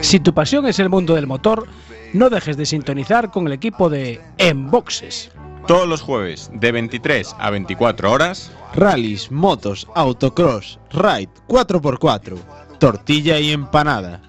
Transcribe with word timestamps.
Si 0.00 0.20
tu 0.20 0.34
pasión 0.34 0.66
es 0.66 0.78
el 0.78 0.88
mundo 0.88 1.14
del 1.14 1.26
motor, 1.26 1.66
no 2.12 2.30
dejes 2.30 2.56
de 2.56 2.66
sintonizar 2.66 3.30
con 3.30 3.46
el 3.46 3.52
equipo 3.52 3.88
de 3.88 4.20
Enboxes. 4.38 5.30
Todos 5.66 5.88
los 5.88 6.00
jueves 6.00 6.50
de 6.54 6.72
23 6.72 7.36
a 7.38 7.50
24 7.50 8.10
horas. 8.10 8.50
Rallys, 8.74 9.30
motos, 9.30 9.86
autocross, 9.94 10.78
ride 10.90 11.30
4x4, 11.48 12.36
tortilla 12.78 13.38
y 13.38 13.52
empanada. 13.52 14.20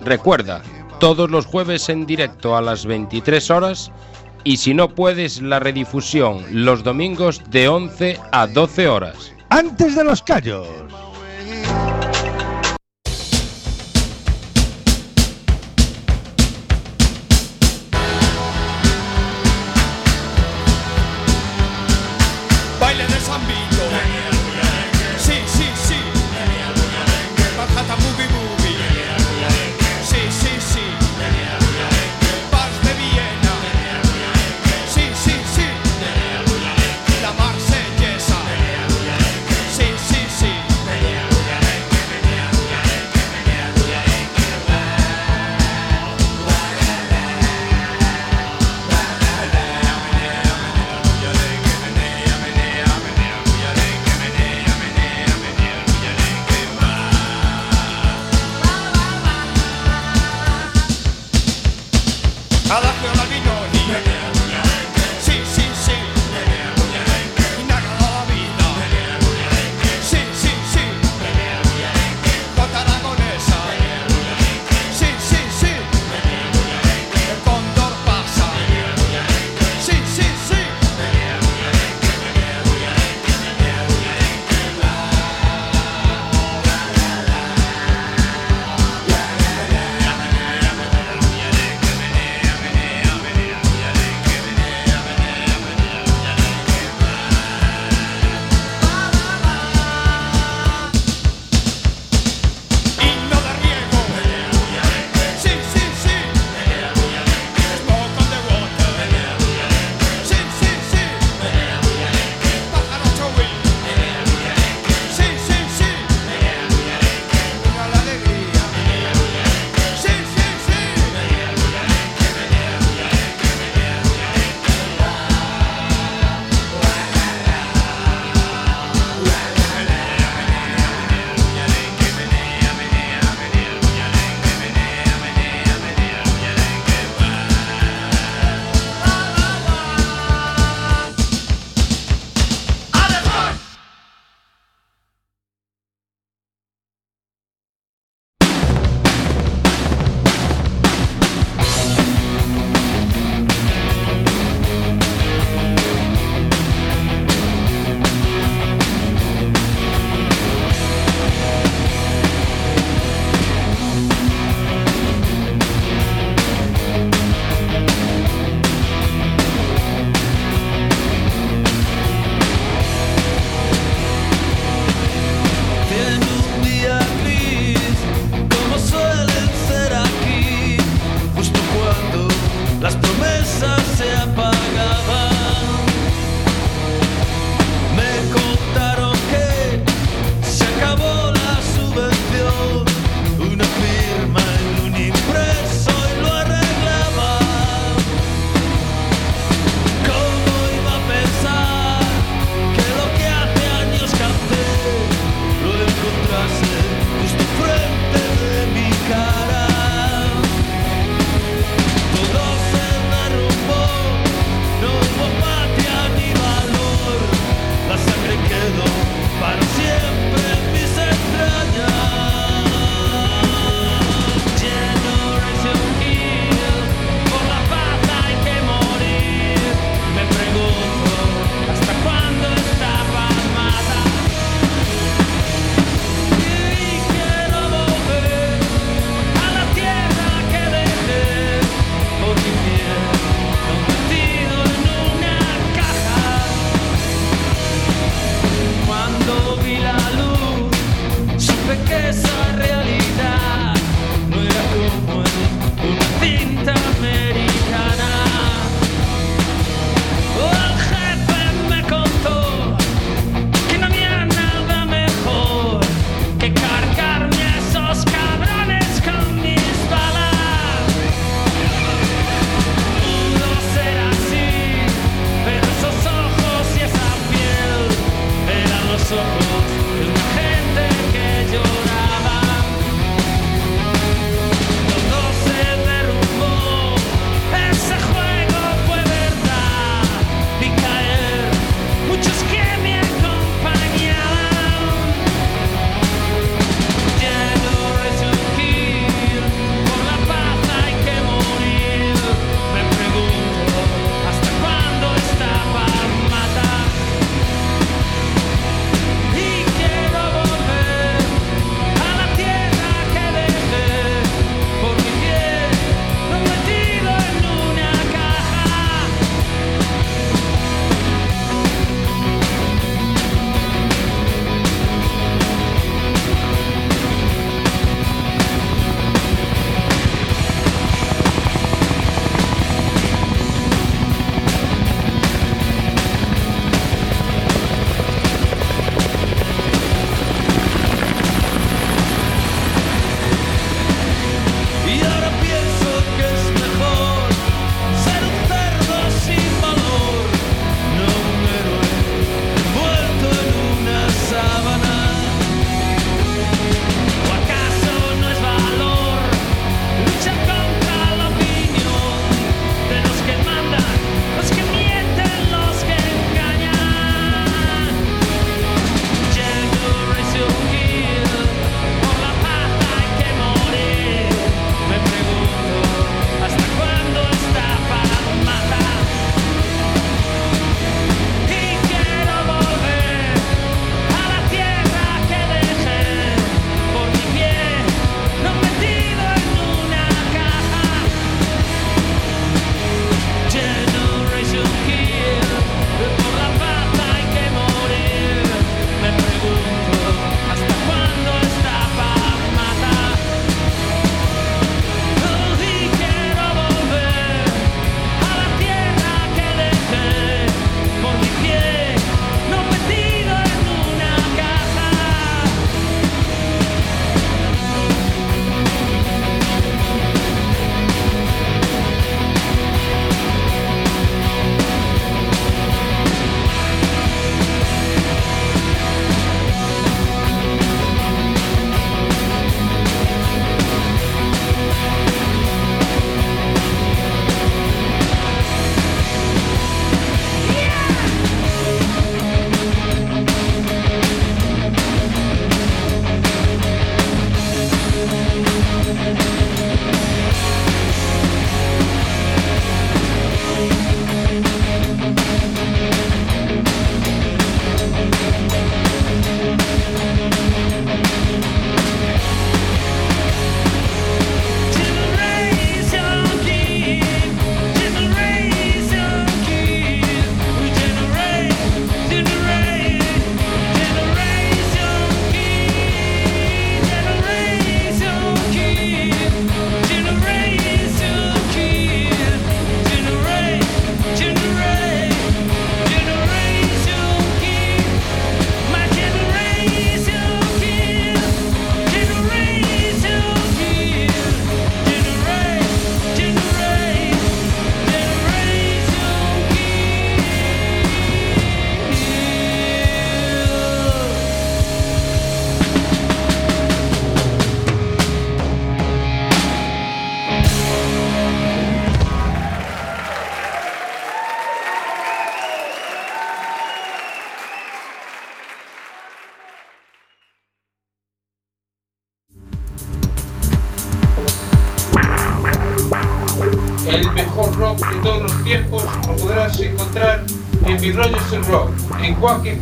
Recuerda, 0.00 0.62
todos 0.98 1.30
los 1.30 1.46
jueves 1.46 1.88
en 1.88 2.06
directo 2.06 2.56
a 2.56 2.62
las 2.62 2.86
23 2.86 3.50
horas 3.50 3.92
y 4.44 4.56
si 4.56 4.74
no 4.74 4.88
puedes 4.88 5.40
la 5.40 5.60
redifusión 5.60 6.44
los 6.50 6.82
domingos 6.82 7.42
de 7.50 7.68
11 7.68 8.18
a 8.32 8.46
12 8.46 8.88
horas. 8.88 9.32
Antes 9.50 9.94
de 9.94 10.04
los 10.04 10.22
callos. 10.22 10.66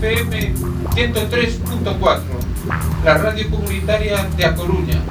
FM 0.09 0.55
103.4, 0.95 2.23
la 3.05 3.19
radio 3.19 3.51
comunitaria 3.51 4.25
de 4.37 4.45
A 4.47 4.55
Coruña. 4.55 5.03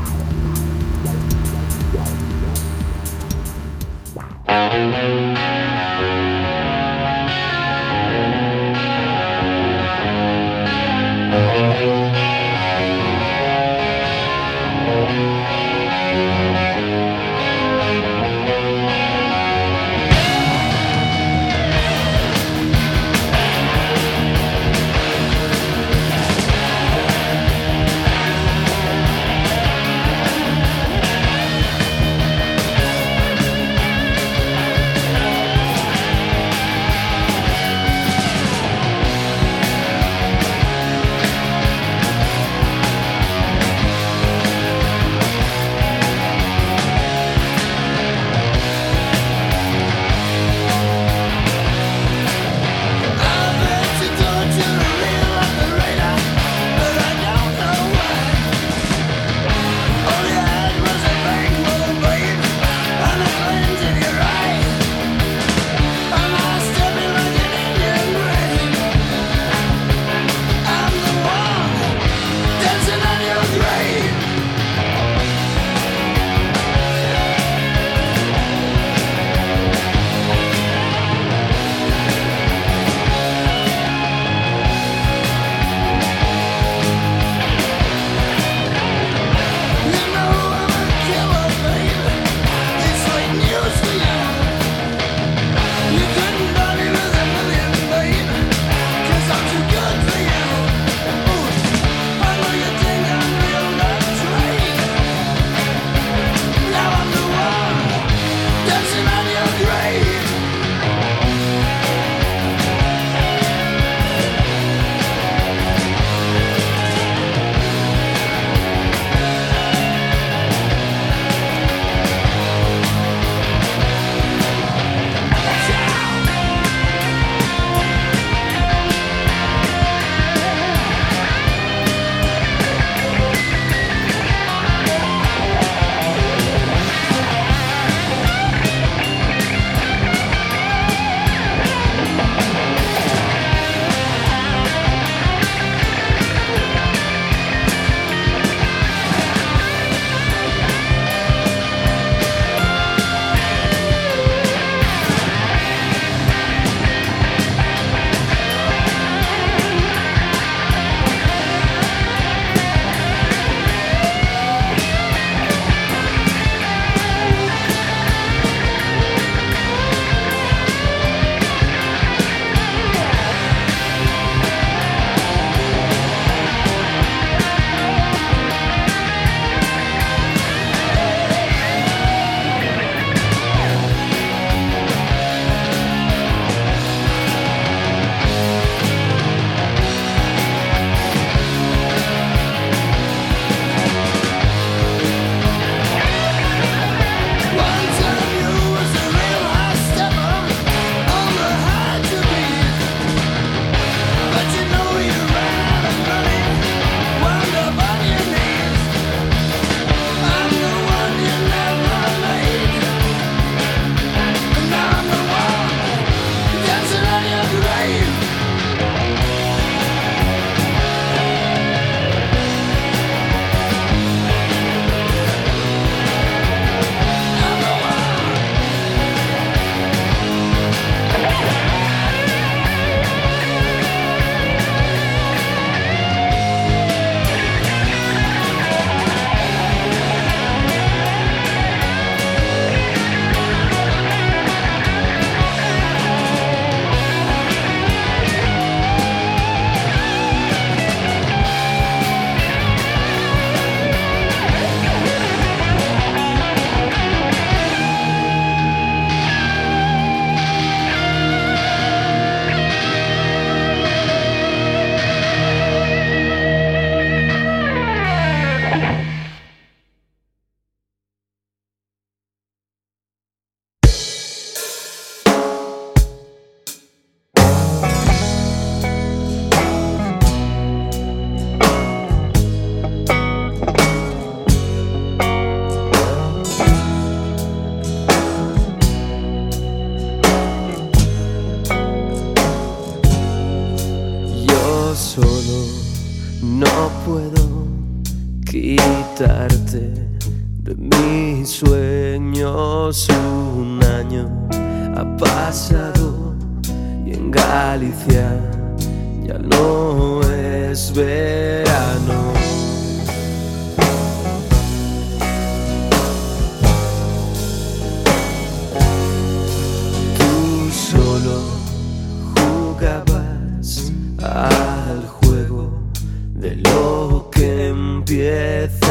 Death. 328.07 328.86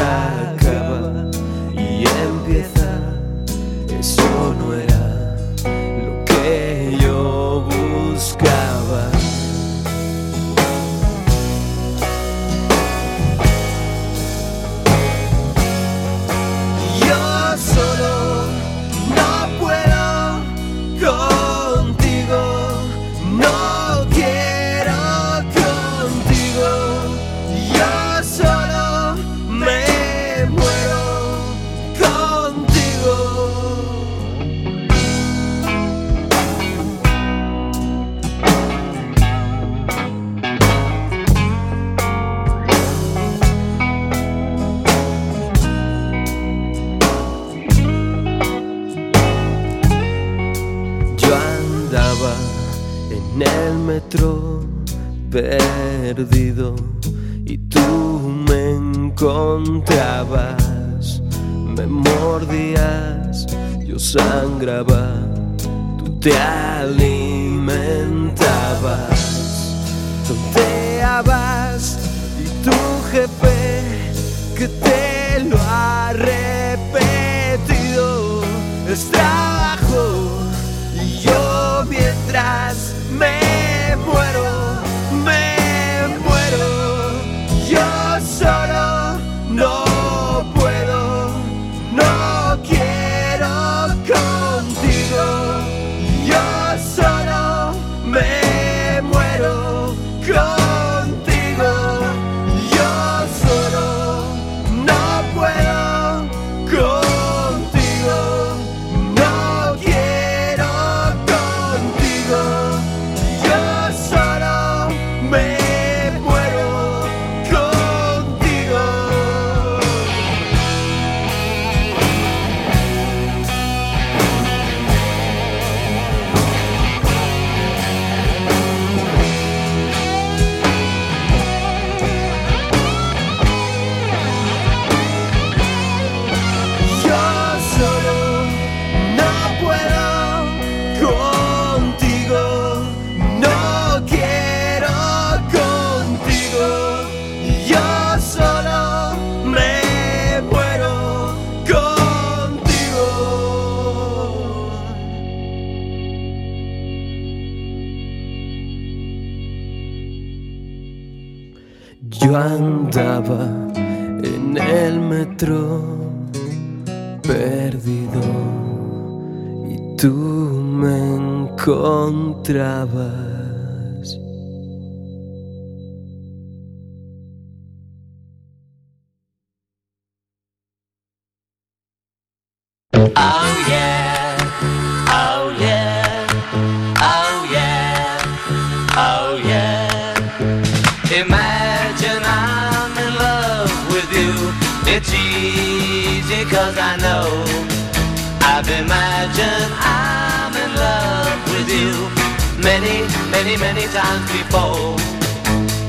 many, 202.67 203.07
many, 203.31 203.57
many 203.57 203.87
times 203.95 204.27
before. 204.35 204.99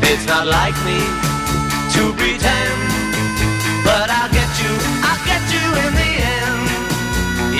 It's 0.09 0.25
not 0.27 0.45
like 0.45 0.77
me 0.85 1.01
to 1.95 2.03
pretend, 2.13 2.77
but 3.83 4.07
I'll 4.17 4.31
get 4.39 4.51
you, 4.61 4.73
I'll 5.01 5.23
get 5.25 5.43
you 5.55 5.65
in 5.83 5.91
the 6.01 6.11
end. 6.37 6.65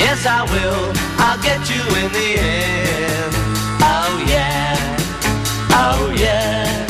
Yes, 0.01 0.19
I 0.37 0.45
will, 0.53 0.85
I'll 1.25 1.41
get 1.41 1.61
you 1.73 1.83
in 2.01 2.09
the 2.17 2.29
end. 2.37 3.33
Oh 3.81 4.13
yeah, 4.33 4.77
oh 5.83 6.13
yeah. 6.15 6.85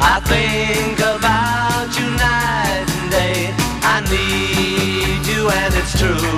I 0.00 0.16
think 0.32 0.98
about 0.98 1.88
you 1.98 2.08
night 2.16 2.88
and 2.96 3.10
day. 3.10 3.40
I 3.94 3.96
need 4.14 5.22
you 5.30 5.42
and 5.60 5.72
it's 5.80 5.92
true. 6.00 6.32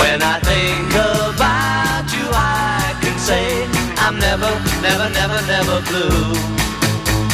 When 0.00 0.18
I 0.20 0.40
think 0.40 0.93
I'm 4.06 4.18
never, 4.18 4.50
never, 4.82 5.08
never, 5.08 5.40
never 5.46 5.80
blue. 5.88 6.34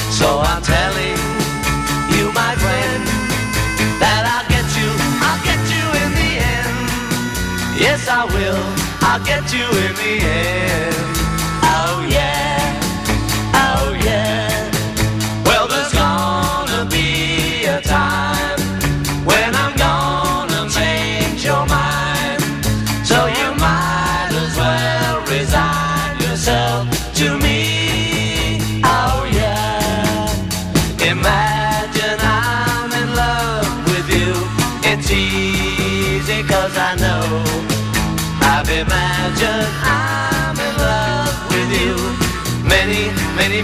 So 0.09 0.39
I'm 0.39 0.63
telling 0.63 1.19
you, 2.15 2.31
my 2.33 2.55
friend, 2.63 3.03
that 3.99 4.23
I'll 4.31 4.47
get 4.47 4.67
you, 4.79 4.91
I'll 5.19 5.43
get 5.43 5.59
you 5.67 5.85
in 6.03 6.11
the 6.15 6.31
end. 6.39 6.79
Yes, 7.77 8.07
I 8.09 8.23
will, 8.25 8.63
I'll 9.03 9.19
get 9.27 9.53
you 9.53 9.67
in 9.67 9.95
the 9.99 10.25
end. 10.25 10.95
Oh, 11.75 12.07
yeah. 12.09 12.60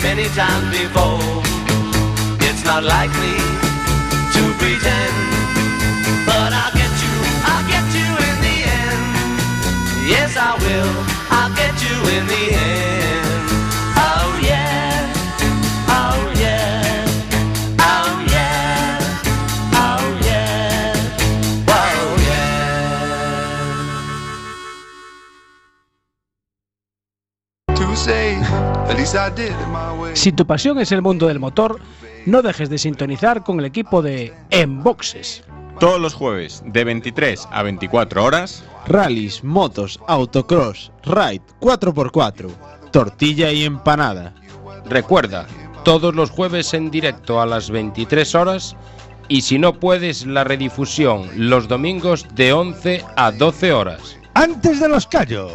Many, 0.02 0.28
times 0.34 0.70
before. 0.70 1.42
It's 2.48 2.64
not 2.64 2.82
like 2.84 3.10
me 3.22 3.36
to 4.34 4.42
pretend, 4.60 5.14
but 6.26 6.52
I'll 6.52 6.72
get 6.74 6.92
you, 7.04 7.14
I'll 7.50 7.66
get 7.68 7.84
you 7.96 8.08
in 8.28 8.36
the 8.46 8.56
end. 8.80 9.02
Yes, 10.06 10.36
I 10.36 10.52
will, 10.64 10.92
I'll 11.30 11.54
get 11.54 11.74
you 11.86 11.96
in 12.16 12.26
the 12.26 12.44
end. 12.52 13.48
Oh 13.96 14.28
yeah, 14.42 15.12
oh 15.88 16.20
yeah, 16.44 17.06
oh 17.80 18.10
yeah, 18.34 19.00
oh 19.72 20.04
yeah, 20.26 20.92
oh 21.68 22.16
yeah. 27.66 27.76
to 27.76 27.96
say. 27.96 28.36
At 28.90 28.96
least 28.96 29.14
I 29.16 29.30
did 29.30 29.52
it 29.52 29.68
my. 29.68 29.85
Si 30.14 30.32
tu 30.32 30.46
pasión 30.46 30.78
es 30.78 30.92
el 30.92 31.02
mundo 31.02 31.28
del 31.28 31.40
motor, 31.40 31.80
no 32.26 32.42
dejes 32.42 32.70
de 32.70 32.78
sintonizar 32.78 33.42
con 33.44 33.60
el 33.60 33.66
equipo 33.66 34.02
de 34.02 34.34
Enboxes. 34.50 35.44
Todos 35.78 36.00
los 36.00 36.14
jueves 36.14 36.62
de 36.66 36.84
23 36.84 37.48
a 37.50 37.62
24 37.62 38.24
horas. 38.24 38.64
Rallys, 38.86 39.44
motos, 39.44 40.00
autocross, 40.06 40.90
ride 41.04 41.42
4x4, 41.60 42.50
tortilla 42.90 43.52
y 43.52 43.64
empanada. 43.64 44.32
Recuerda, 44.86 45.46
todos 45.84 46.14
los 46.14 46.30
jueves 46.30 46.72
en 46.74 46.90
directo 46.90 47.40
a 47.40 47.46
las 47.46 47.70
23 47.70 48.34
horas 48.34 48.76
y 49.28 49.42
si 49.42 49.58
no 49.58 49.78
puedes 49.78 50.26
la 50.26 50.44
redifusión 50.44 51.28
los 51.36 51.68
domingos 51.68 52.26
de 52.34 52.52
11 52.52 53.04
a 53.16 53.32
12 53.32 53.72
horas. 53.72 54.16
Antes 54.34 54.80
de 54.80 54.88
los 54.88 55.06
callos. 55.06 55.52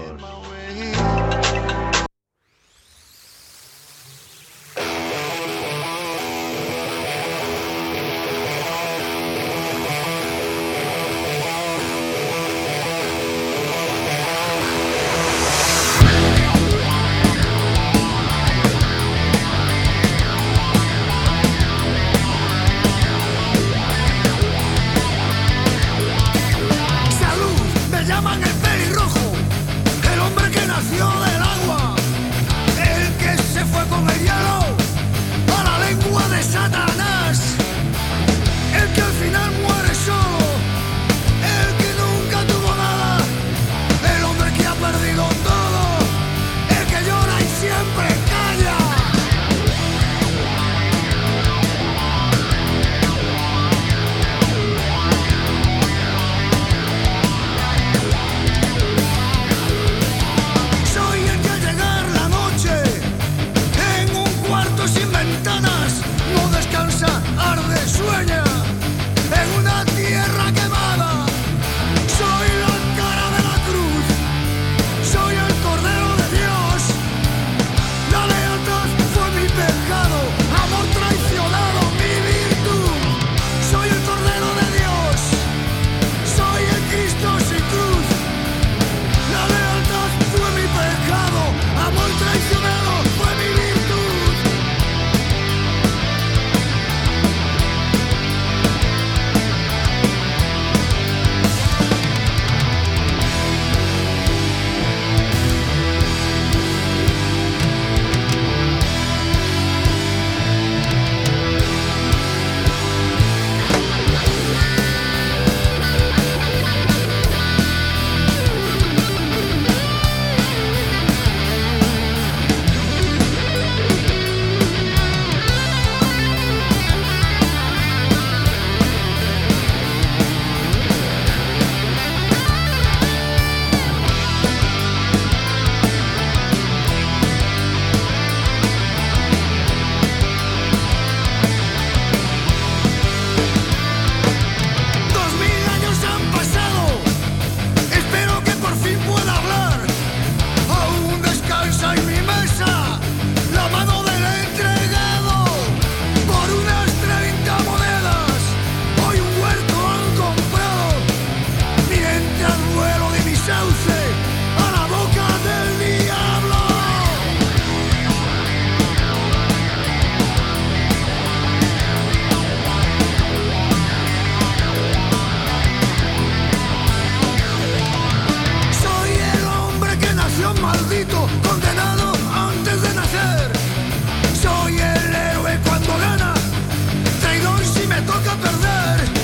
toca 188.23 188.35
perder. 188.37 189.20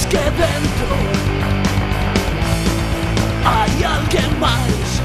es 0.00 0.06
que 0.06 0.18
dentro. 0.18 0.96
Hay 3.44 3.82
alguien 3.82 4.38
más 4.38 5.00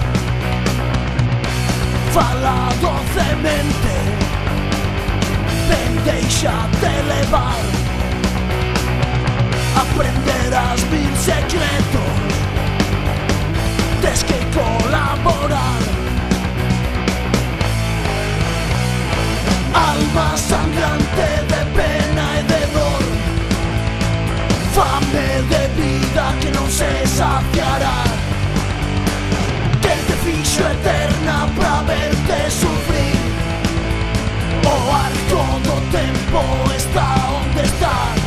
Fala 2.14 2.70
docemente 2.82 3.96
Ven, 5.70 5.94
deixa-te 6.06 6.94
levar. 7.14 7.64
Aprenderás 9.84 10.80
mil 10.92 11.16
secretos 11.18 12.16
tienes 14.02 14.24
que 14.24 14.40
colaborar 14.60 15.82
Alma 19.74 20.38
sangrante 20.38 21.28
de 21.52 21.62
pena 21.76 22.26
y 22.40 22.44
de 22.44 22.74
dolor. 22.74 22.85
Fame 24.76 25.42
de 25.48 25.68
vida 25.80 26.36
que 26.42 26.52
non 26.52 26.68
se 26.70 27.08
saciará. 27.08 28.04
Que 29.80 29.96
te 30.08 30.16
fixo 30.26 30.68
eterna 30.68 31.48
pra 31.56 31.80
verte 31.88 32.52
sufrir. 32.52 33.16
Oh, 34.68 34.76
o 34.76 34.92
arco 34.92 35.42
do 35.64 35.78
tempo 35.96 36.44
está 36.76 37.08
onde 37.40 37.62
está 37.64 38.25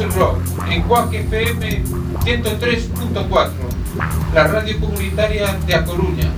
el 0.00 0.12
rock 0.12 0.38
en 0.68 0.82
Cuac 0.82 1.12
FM 1.12 1.84
103.4, 2.24 3.50
la 4.34 4.46
radio 4.48 4.80
comunitaria 4.80 5.54
de 5.66 5.74
A 5.74 5.84
Coruña. 5.84 6.32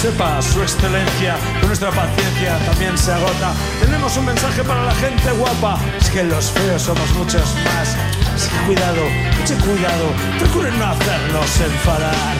Sepa 0.00 0.40
su 0.40 0.62
excelencia, 0.62 1.36
que 1.60 1.66
nuestra 1.66 1.90
paciencia 1.90 2.56
también 2.64 2.96
se 2.96 3.12
agota. 3.12 3.52
Tenemos 3.80 4.16
un 4.16 4.24
mensaje 4.24 4.64
para 4.64 4.82
la 4.84 4.94
gente 4.94 5.30
guapa, 5.32 5.78
es 6.00 6.08
que 6.08 6.24
los 6.24 6.50
feos 6.52 6.80
somos 6.80 7.10
muchos 7.12 7.54
más. 7.64 7.96
Así 8.34 8.48
que 8.48 8.64
cuidado, 8.64 9.02
mucho 9.38 9.54
cuidado, 9.58 10.06
procuren 10.38 10.78
no 10.78 10.86
hacernos 10.86 11.60
enfadar. 11.60 12.36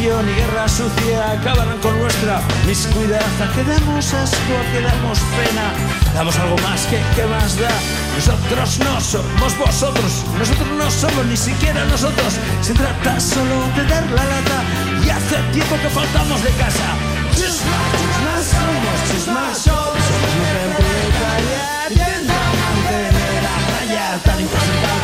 Ni 0.00 0.06
guerra 0.06 0.66
sucia 0.66 1.32
acabarán 1.32 1.78
con 1.80 1.92
nuestra 2.00 2.40
miscuidad. 2.66 3.20
¿A 3.20 3.52
que 3.52 3.62
damos 3.64 4.14
asco? 4.14 4.52
¿A 4.56 4.72
que 4.72 4.80
damos 4.80 5.18
pena? 5.36 5.74
Damos 6.14 6.38
algo 6.38 6.56
más 6.62 6.86
que 6.86 6.98
¿qué 7.14 7.26
más 7.26 7.58
da? 7.60 7.68
Nosotros 8.16 8.78
no 8.78 8.98
somos 8.98 9.58
vosotros, 9.58 10.24
nosotros 10.38 10.68
no 10.78 10.90
somos 10.90 11.26
ni 11.26 11.36
siquiera 11.36 11.84
nosotros. 11.84 12.32
Se 12.62 12.72
trata 12.72 13.20
solo 13.20 13.68
de 13.76 13.84
dar 13.84 14.04
la 14.12 14.24
lata 14.24 14.64
y 15.04 15.10
hace 15.10 15.36
tiempo 15.52 15.76
que 15.82 15.90
faltamos 15.90 16.42
de 16.44 16.50
casa. 16.52 16.88
Chisma, 17.36 17.80
chisma, 18.00 18.34
somos 18.52 18.96
chisma, 19.12 19.54
somos 19.54 20.00
somos 20.08 20.32
un 20.32 20.72
proletariat. 20.80 21.90
Intenta 21.90 22.40
mantener 22.56 23.44
a 23.44 23.56
raya 23.68 24.18
tan 24.24 24.40
impresentable 24.40 24.99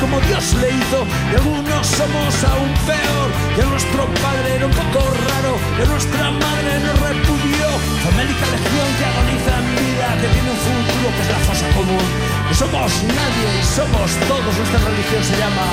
como 0.00 0.20
Dios 0.20 0.54
le 0.60 0.68
hizo 0.70 1.06
y 1.32 1.34
algunos 1.36 1.86
somos 1.86 2.32
aún 2.44 2.72
peor. 2.86 3.28
Y 3.56 3.60
nuestro 3.70 4.06
padre 4.22 4.56
era 4.56 4.66
un 4.66 4.72
poco 4.72 5.00
raro 5.00 5.52
y 5.82 5.88
nuestra 5.88 6.30
madre 6.30 6.70
nos 6.84 6.96
repudió. 7.00 7.66
Famélica 8.04 8.46
legión 8.54 8.88
que 8.98 9.04
agoniza 9.04 9.52
en 9.60 9.66
vida, 9.76 10.06
que 10.20 10.28
tiene 10.34 10.50
un 10.50 10.60
futuro 10.66 11.06
que 11.14 11.22
es 11.22 11.30
la 11.30 11.40
fosa 11.48 11.66
común. 11.74 12.06
No 12.48 12.54
somos 12.54 12.90
nadie 13.02 13.48
y 13.60 13.64
somos 13.64 14.08
todos. 14.28 14.52
Nuestra 14.56 14.80
religión 14.84 15.22
se 15.24 15.36
llama 15.38 15.66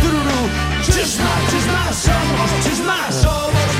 Tururu. 0.00 0.42
Chisma, 0.84 1.32
chisma, 1.50 1.82
somos 1.92 2.48
chisma, 2.64 2.98
somos. 3.10 3.70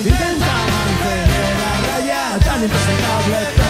Intenta 0.00 0.54
mantener 0.72 1.56
a 1.60 1.74
raya 1.86 2.38
tan 2.44 2.62
impresentable 2.62 3.69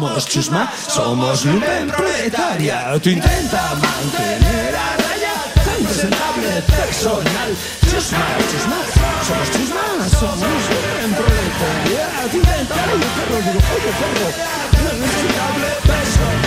somos 0.00 0.24
chusma, 0.24 0.72
somos 0.88 1.44
lumen 1.44 1.88
proletaria. 1.94 2.98
Tú 3.02 3.10
intenta 3.10 3.74
mantener 3.74 4.74
a 4.74 4.96
raya 4.96 5.34
tan 5.62 5.84
presentable 5.84 6.62
personal. 6.72 7.50
Chusma, 7.84 8.24
chusma, 8.50 8.78
somos 9.26 9.48
chusma, 9.54 9.84
somos 10.08 10.62
lumen 10.72 11.10
proletaria. 11.18 12.06
Tú 12.30 12.36
intenta, 12.38 12.74
oye 12.94 13.08
perro, 13.16 13.38
digo, 13.44 13.60
oye 13.76 13.92
perro, 14.00 14.28
tan 14.72 14.96
presentable 15.04 15.70
personal. 15.90 16.38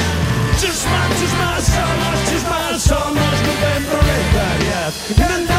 Chusma, 0.59 1.01
chusma, 1.19 1.49
somos 1.73 2.17
chusma, 2.27 2.59
somos 2.89 3.35
lumen 3.45 3.81
proletaria. 3.85 5.52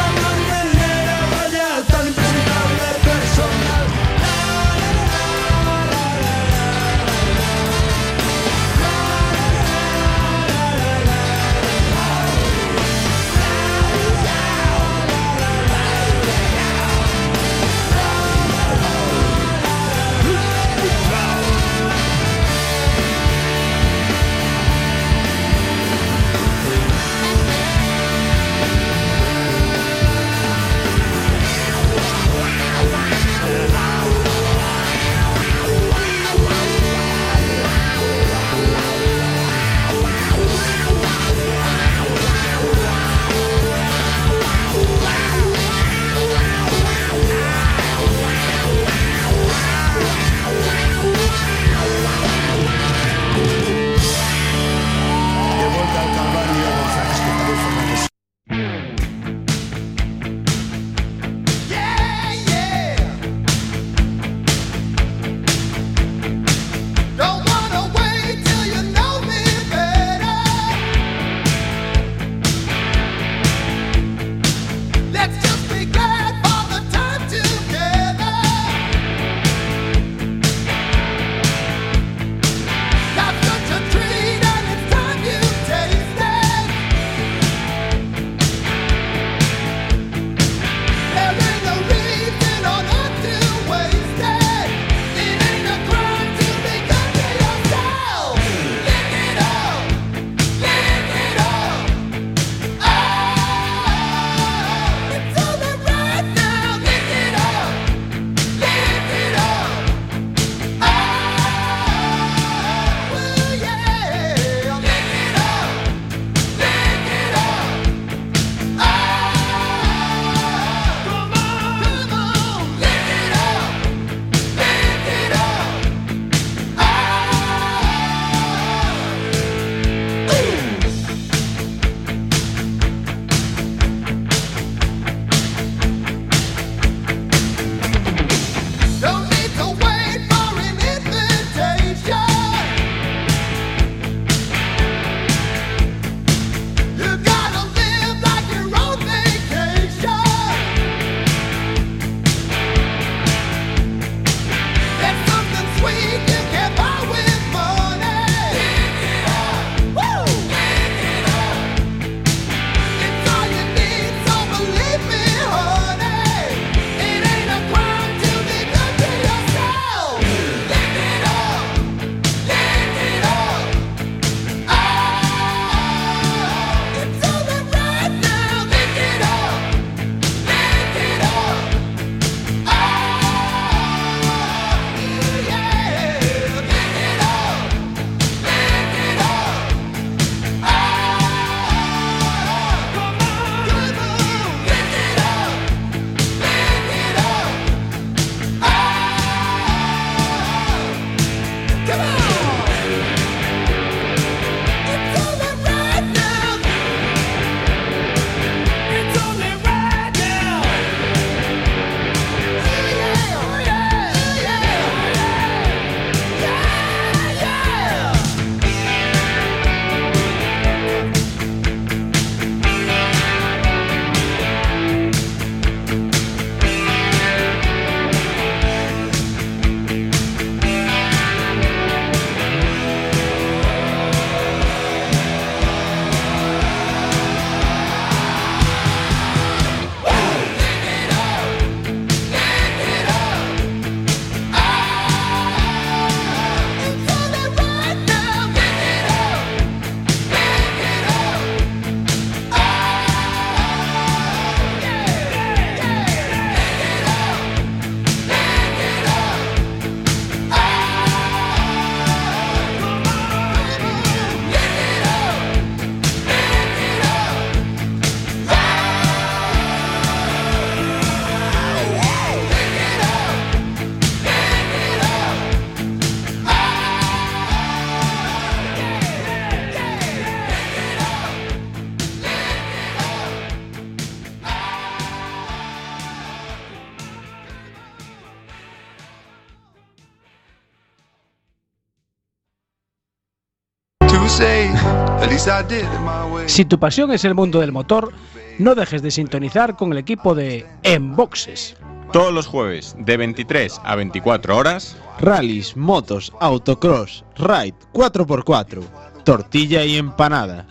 Si 296.45 296.63
tu 296.63 296.79
pasión 296.79 297.11
es 297.11 297.25
el 297.25 297.35
mundo 297.35 297.59
del 297.59 297.73
motor, 297.73 298.13
no 298.57 298.73
dejes 298.73 299.01
de 299.01 299.11
sintonizar 299.11 299.75
con 299.75 299.91
el 299.91 299.97
equipo 299.97 300.33
de 300.33 300.65
En 300.83 301.13
Boxes. 301.13 301.75
Todos 302.13 302.33
los 302.33 302.47
jueves, 302.47 302.95
de 302.99 303.17
23 303.17 303.81
a 303.83 303.95
24 303.95 304.55
horas, 304.55 304.95
rallies, 305.19 305.75
motos, 305.75 306.31
autocross, 306.39 307.25
ride, 307.35 307.75
4x4, 307.91 308.81
tortilla 309.25 309.83
y 309.83 309.97
empanada. 309.97 310.67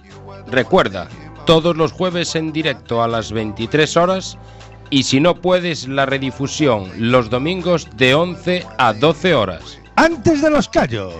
Recuerda, 0.47 1.09
todos 1.45 1.77
los 1.77 1.93
jueves 1.93 2.35
en 2.35 2.51
directo 2.51 3.03
a 3.03 3.09
las 3.09 3.33
23 3.33 3.97
horas 3.99 4.39
y 4.89 5.03
si 5.03 5.21
no 5.21 5.35
puedes, 5.35 5.87
la 5.89 6.07
redifusión 6.07 6.91
los 6.97 7.29
domingos 7.29 7.87
de 7.97 8.15
11 8.15 8.67
a 8.79 8.95
12 8.95 9.35
horas. 9.35 9.79
Antes 9.97 10.41
de 10.41 10.49
los 10.49 10.71
callos. 10.71 11.13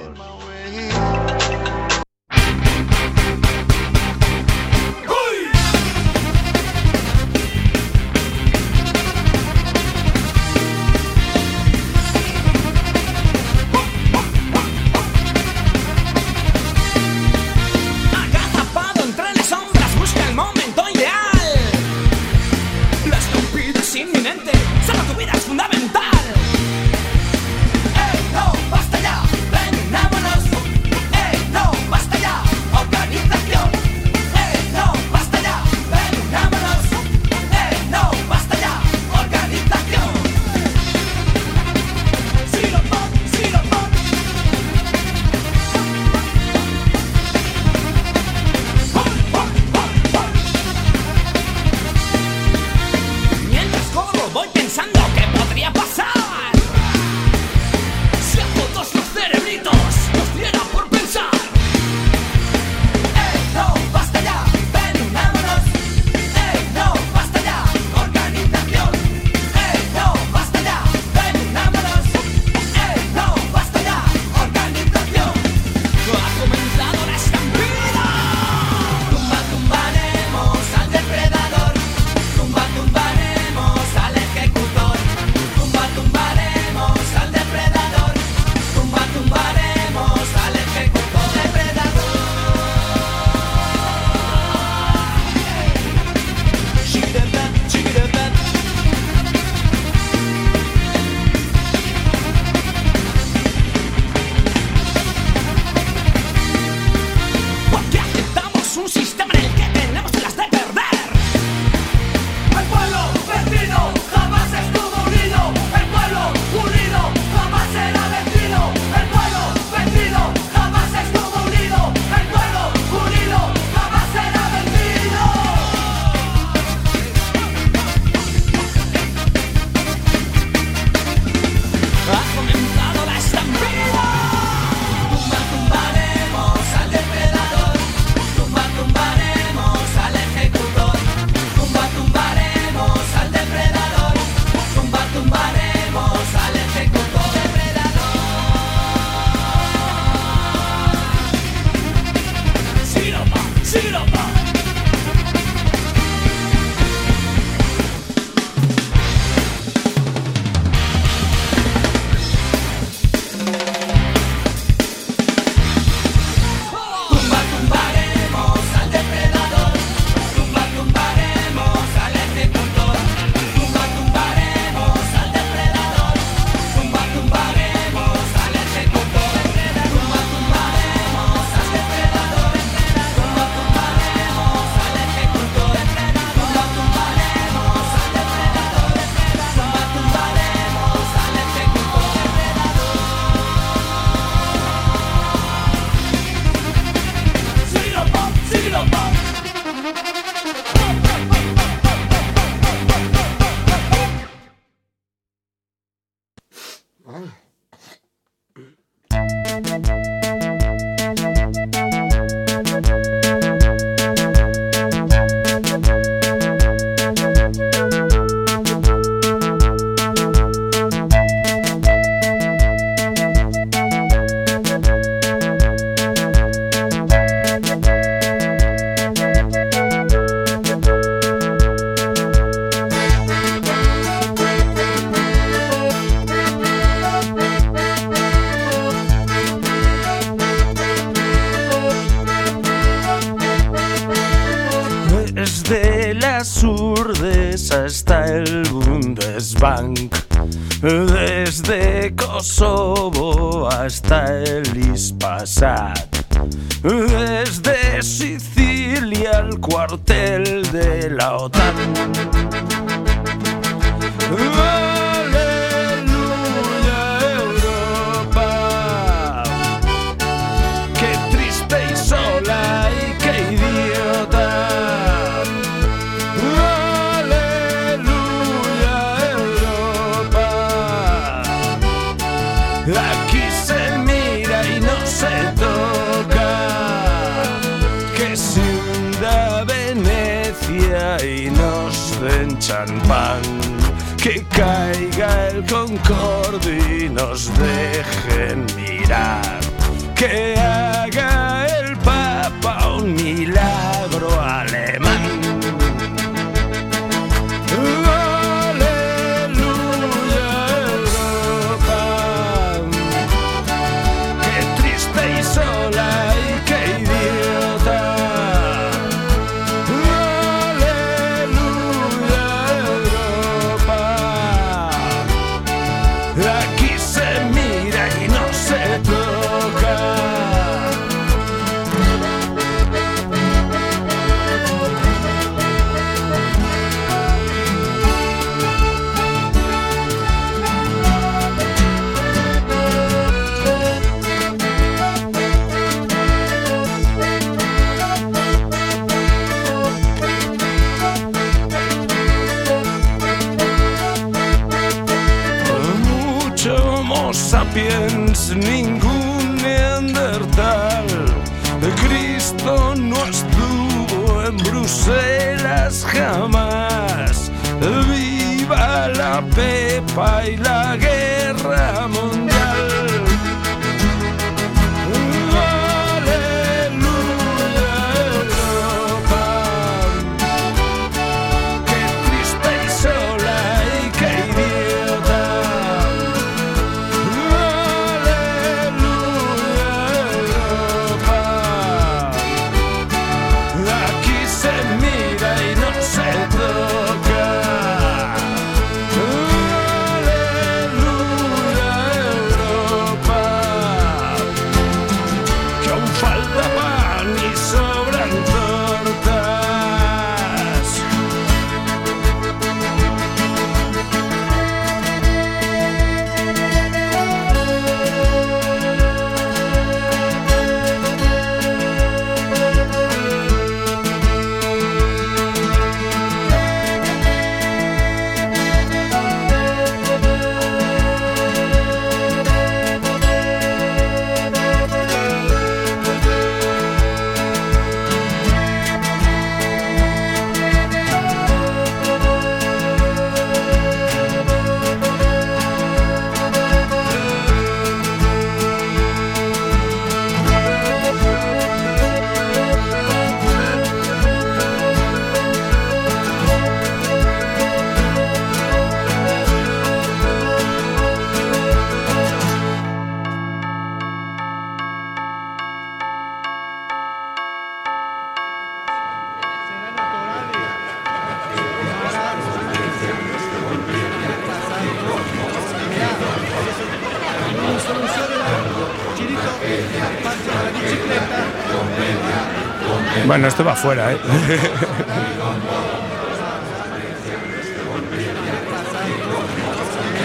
Bueno, 483.35 483.49
esto 483.49 483.65
va 483.65 483.73
afuera, 483.73 484.13
¿eh? 484.13 484.17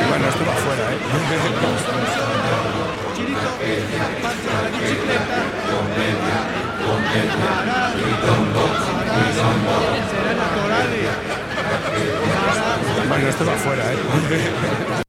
bueno, 0.09 0.27
esto 0.27 0.45
va 0.45 0.53
afuera, 0.53 0.83
¿eh? 0.93 0.99
bueno, 13.09 13.27
esto 13.27 13.43
va 13.43 13.53
afuera, 13.55 13.91
¿eh? 13.91 15.08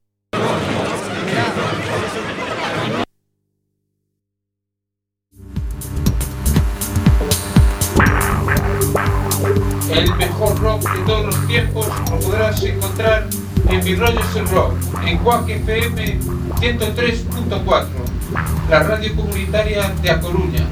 rock 14.47 14.73
en 15.05 15.17
Cuac 15.19 15.49
FM 15.49 16.19
103.4, 16.59 17.85
la 18.69 18.83
radio 18.83 19.15
comunitaria 19.15 19.89
de 20.01 20.11
A 20.11 20.19
Coruña. 20.19 20.65